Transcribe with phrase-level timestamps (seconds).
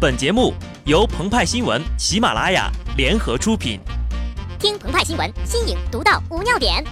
[0.00, 0.54] 本节目
[0.86, 3.78] 由澎湃新闻、喜马拉雅联合出品。
[4.58, 6.82] 听澎湃新闻，新颖独到，无尿点。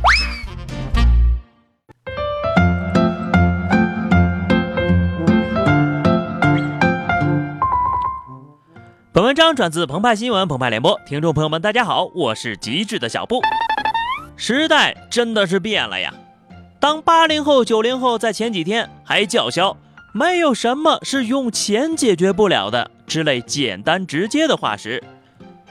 [9.11, 13.41] 本文章转自澎湃新闻、澎湃联播，听众朋友们，大家好，我是极致的小布。
[14.37, 16.13] 时代真的是变了呀！
[16.79, 19.79] 当八零后、九零后在前几天还叫嚣
[20.13, 25.03] “没有什么是用钱解决不了的”之类简单直接的话时，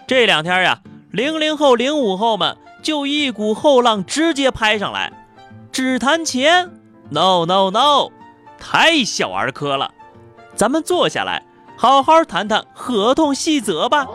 [0.08, 5.14] 这两天呀，零零后、零五后们就一股后浪直接拍上来，
[5.72, 6.70] 只谈钱
[7.09, 8.09] ？No No No，
[8.58, 9.94] 太小儿科了！
[10.55, 11.44] 咱们坐下来。
[11.80, 14.08] 好好谈谈合同细则吧。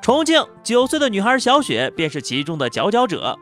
[0.00, 3.38] 重庆九岁的女孩小雪便是其中的佼佼者。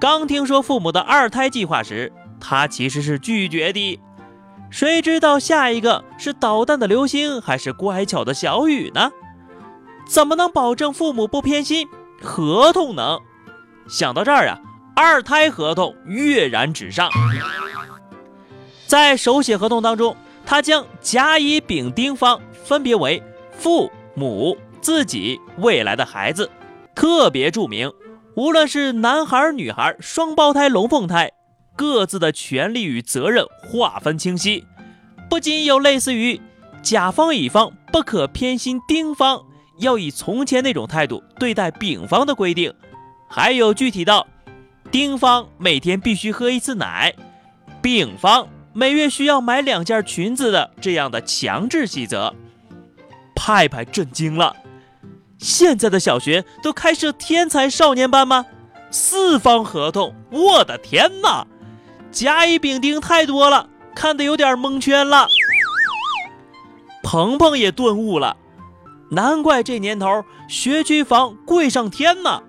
[0.00, 4.00] 刚听说父母的二胎计划时，她其实是拒绝的。
[4.76, 9.10] 谁知道下一个是捣蛋的流星还是乖巧的小雨呢？
[10.06, 11.88] 怎么能保证父母不偏心？
[12.20, 13.18] 合同能。
[13.88, 14.60] 想到这儿啊，
[14.94, 17.08] 二胎合同跃然纸上。
[18.86, 20.14] 在手写合同当中。
[20.44, 26.50] 他将甲、乙、丙、丁方分别为父母、自己、未来的孩子，
[26.94, 27.90] 特别注明，
[28.34, 31.32] 无论是男孩、女孩、双胞胎、龙凤胎，
[31.76, 34.64] 各自的权利与责任划分清晰。
[35.28, 36.40] 不仅有类似于
[36.82, 39.44] 甲方、乙方不可偏心丁方，
[39.78, 42.72] 要以从前那种态度对待丙方的规定，
[43.28, 44.26] 还有具体到
[44.90, 47.14] 丁方每天必须喝一次奶，
[47.82, 48.48] 丙方。
[48.72, 52.34] 每月需要买两件裙子的这样的强制细则，
[53.34, 54.54] 派派震惊了。
[55.38, 58.44] 现在的小学都开设天才少年班吗？
[58.90, 61.46] 四方合同，我的天哪！
[62.16, 65.28] 甲乙丙丁太多了，看得有点蒙圈了。
[67.02, 68.38] 鹏鹏也顿悟了，
[69.10, 72.42] 难怪这年头学区房贵上天呢。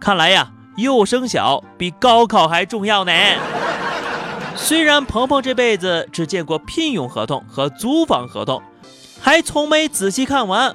[0.00, 3.12] 看来呀，幼升小比高考还重要呢。
[4.56, 8.60] 虽然鹏鹏这辈子只见过聘用合同和租房合同，
[9.20, 10.74] 还从没仔细看完，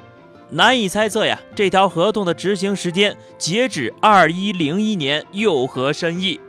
[0.52, 6.40] 难以猜测呀，这条合同的执行时间截止二一零一年有何深意？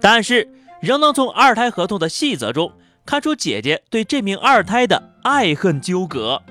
[0.00, 0.48] 但是
[0.80, 2.72] 仍能从二胎合同的细则中
[3.04, 6.42] 看出姐姐对这名二胎的爱恨纠葛。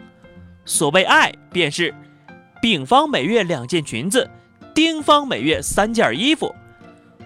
[0.65, 1.93] 所谓爱，便是
[2.61, 4.29] 丙方每月两件裙子，
[4.73, 6.53] 丁方每月三件衣服；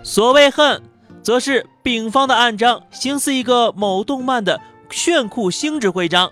[0.04, 0.82] 所谓恨。
[1.24, 6.32] 则是丙方的暗章形似一个某动漫的炫酷星之徽章，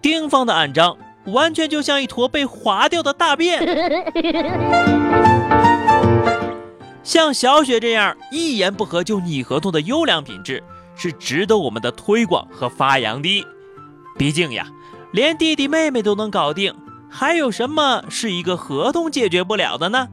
[0.00, 3.58] 丁方的暗章完全就像一坨被划掉的大便。
[7.04, 10.60] 像小雪这样一言不合就拟合同的优良品质，
[10.96, 13.46] 是值得我们的推广和发扬的。
[14.18, 14.66] 毕竟呀，
[15.12, 16.74] 连弟弟妹妹都能搞定，
[17.08, 20.08] 还有什么是一个合同解决不了的呢？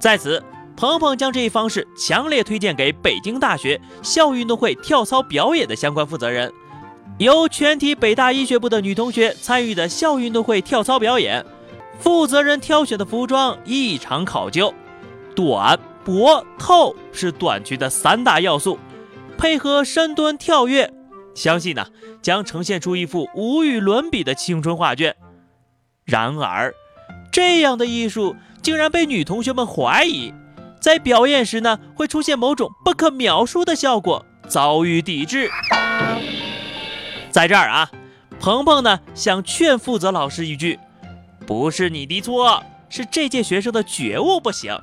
[0.00, 0.42] 在此。
[0.78, 6.52] 鹏鹏将这一方式强烈推荐给北京大学校运动会跳操表演的相关负责人。
[7.16, 11.46] 由全体北大医学部的女同学参与的校运动会跳操表演，
[11.98, 14.74] 负责人挑选的服装异常考究，
[15.34, 18.78] 短、薄、透是短剧的三大要素，
[19.36, 20.94] 配合深蹲、跳跃，
[21.34, 21.84] 相信呢
[22.22, 25.16] 将呈现出一幅无与伦比的青春画卷。
[26.04, 26.72] 然而，
[27.32, 30.32] 这样的艺术竟然被女同学们怀疑。
[30.80, 35.50] 在表演时呢，会出现某种不可描述的效果，遭遇抵制。
[37.32, 37.90] 在这儿啊，
[38.38, 40.78] 鹏鹏呢想劝负责老师一句：
[41.44, 44.78] 不是你的错，是这届学生的觉悟不行。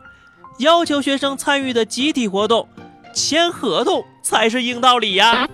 [0.59, 2.67] 要求学生参与的集体活动，
[3.13, 5.47] 签合同才是硬道理呀。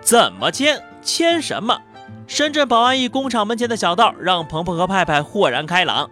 [0.00, 0.82] 怎么签？
[1.02, 1.78] 签什么？
[2.26, 6.10] 深圳宝安一工厂门前的小道，让鹏鹏和派派豁然开朗。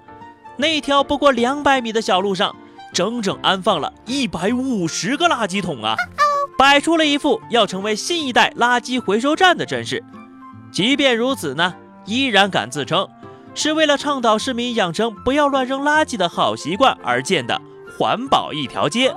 [0.57, 2.55] 那条不过两百米的小路上，
[2.93, 5.95] 整整安放了一百五十个垃圾桶啊，
[6.57, 10.03] 摆出了一副要成为新一代垃圾回收站的阵势。
[10.73, 11.75] 即便如此呢，
[12.05, 13.09] 依然敢自称
[13.59, 17.61] 是为了倡导市民养成不要乱扔垃圾的好习惯而建的
[17.99, 19.13] 环保一条街。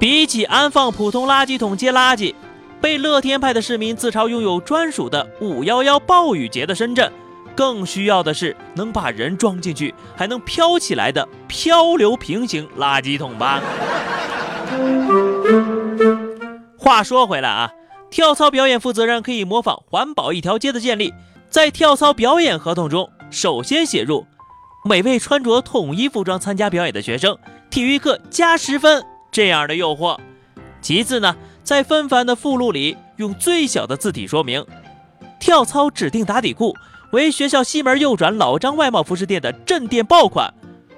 [0.00, 2.34] 比起安放普通垃圾桶接垃圾，
[2.80, 7.08] 被乐天派的市民自嘲拥有专属的“五幺幺暴雨节”的深圳。
[7.54, 13.62] 更需要的是能把人装进去还能飘起来的漂流平行垃圾桶吧。
[16.76, 17.70] 话说回来啊，
[18.10, 21.14] 跳操表演负责人可以模仿环保一条街的建立，
[21.48, 24.26] 在跳操表演合同中首先写入
[24.84, 27.36] 每位穿着统一服装参加表演的学生
[27.70, 30.18] 体育课加十分这样的诱惑。
[30.80, 34.64] 其次呢，在纷繁的附录里用最小的字体说明。
[35.40, 36.74] 跳操指定打底裤
[37.12, 40.52] 为学校西门右转老张外贸服饰店的镇店爆款，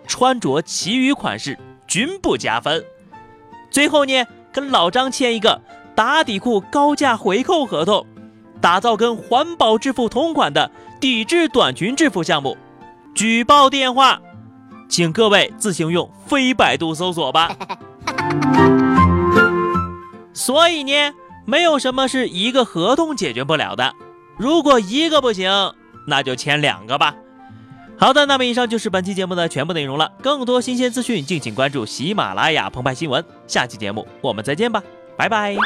[0.07, 2.85] 穿着其余款式均不加分。
[3.71, 5.61] 最后呢，跟老张签一个
[5.95, 8.07] 打底裤高价回扣合同，
[8.61, 10.71] 打造跟环保致富同款的
[11.01, 12.57] 抵制短裙致富项目。
[13.15, 14.21] 举报电话，
[14.89, 17.57] 请各位自行用非百度搜索吧。
[20.33, 21.13] 所以呢，
[21.45, 23.95] 没有什么是一个合同解决不了的。
[24.37, 25.51] 如果一个不行，
[26.07, 27.17] 那就签两个吧。
[27.99, 30.13] 好的，那么以上就是本期节目的全部内容了。
[30.23, 33.25] 更多新鲜资讯，敬请关注喜马拉雅澎湃新闻。
[33.49, 34.81] 下期节目我们再见吧，
[35.17, 35.57] 拜拜。